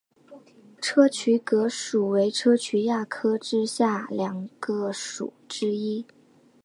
[0.81, 6.07] 砗磲蛤属为砗磲亚科之下两个属之一。